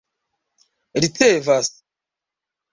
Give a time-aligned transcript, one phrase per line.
[1.01, 1.69] ricevas